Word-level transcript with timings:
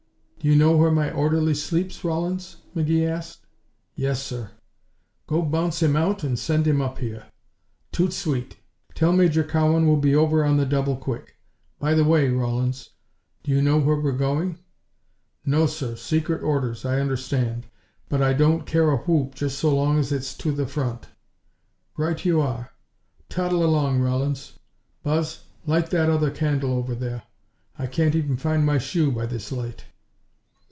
"Do 0.43 0.47
you 0.47 0.55
know 0.55 0.75
where 0.75 0.89
my 0.89 1.11
orderly 1.11 1.53
sleeps, 1.53 2.03
Rawlins?" 2.03 2.57
McGee 2.75 3.07
asked. 3.07 3.45
"Yes, 3.93 4.23
sir." 4.23 4.49
"Go 5.27 5.43
bounce 5.43 5.83
him 5.83 5.95
out 5.95 6.23
and 6.23 6.39
send 6.39 6.65
him 6.65 6.81
up 6.81 6.97
here, 6.97 7.27
tout 7.91 8.11
suite! 8.11 8.57
Tell 8.95 9.13
Major 9.13 9.43
Cowan 9.43 9.85
we'll 9.85 9.97
be 9.97 10.15
over 10.15 10.43
on 10.43 10.57
the 10.57 10.65
double 10.65 10.97
quick. 10.97 11.35
By 11.77 11.93
the 11.93 12.03
way, 12.05 12.27
Rawlins, 12.29 12.89
do 13.43 13.51
you 13.51 13.61
know 13.61 13.77
where 13.77 13.97
we're 14.01 14.13
going?" 14.17 14.57
"No, 15.45 15.67
sir. 15.67 15.95
Secret 15.95 16.41
orders, 16.41 16.85
I 16.85 16.99
understand. 16.99 17.67
But 18.09 18.23
I 18.23 18.33
don't 18.33 18.65
care 18.65 18.89
a 18.89 18.97
whoop 18.97 19.35
just 19.35 19.59
so 19.59 19.75
long 19.75 19.99
as 19.99 20.11
it's 20.11 20.35
to 20.39 20.51
the 20.51 20.65
front." 20.65 21.05
"Right 21.97 22.25
you 22.25 22.41
are. 22.41 22.71
Toddle 23.29 23.63
along, 23.63 23.99
Rawlins. 24.01 24.57
Buzz, 25.03 25.43
light 25.67 25.91
that 25.91 26.09
other 26.09 26.31
candle 26.31 26.73
over 26.73 26.95
there. 26.95 27.21
I 27.77 27.85
can't 27.85 28.15
even 28.15 28.37
find 28.37 28.65
my 28.65 28.79
shoe 28.79 29.11
by 29.11 29.27
this 29.27 29.51
light." 29.51 29.85